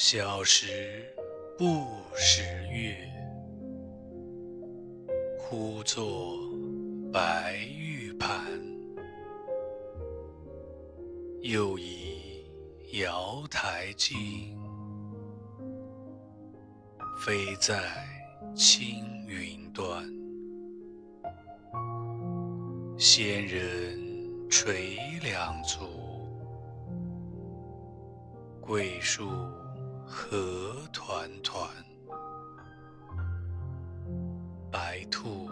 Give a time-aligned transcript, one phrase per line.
[0.00, 1.12] 小时
[1.58, 2.96] 不识月，
[5.36, 6.38] 呼作
[7.12, 8.48] 白玉盘。
[11.42, 12.48] 又疑
[13.00, 14.56] 瑶台镜，
[17.18, 17.82] 飞在
[18.54, 20.08] 青云端。
[22.96, 23.98] 仙人
[24.48, 25.80] 垂两足，
[28.60, 29.28] 桂树。
[30.10, 31.68] 河团团，
[34.72, 35.46] 白兔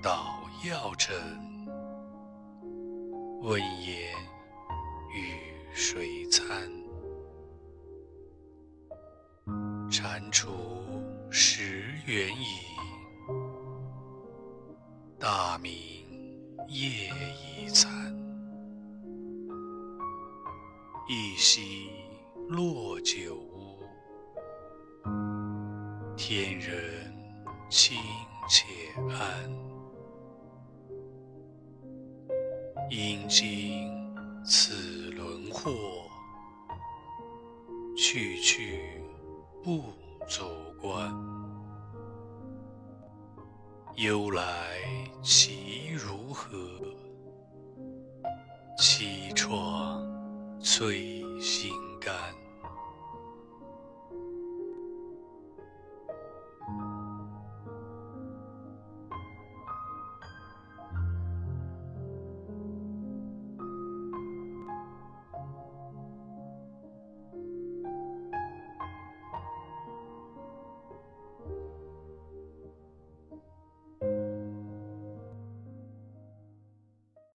[0.00, 1.12] 捣药成，
[3.42, 4.14] 问言
[5.12, 6.48] 与谁餐？
[9.90, 10.46] 蟾蜍
[11.28, 12.44] 蚀圆蚁，
[15.18, 15.72] 大明
[16.68, 17.10] 夜
[17.58, 17.90] 已残。
[21.08, 21.90] 一夕
[22.48, 23.49] 落九。
[26.32, 27.12] 天人
[27.68, 27.98] 清
[28.48, 28.64] 且
[29.10, 29.50] 安，
[32.88, 34.14] 因经
[34.44, 35.72] 此轮惑，
[37.96, 39.02] 去去
[39.60, 39.82] 不
[40.28, 40.44] 足
[40.80, 41.12] 观。
[43.96, 44.44] 忧来
[45.24, 46.48] 其如何？
[48.78, 50.00] 凄怆
[50.60, 52.39] 摧心肝。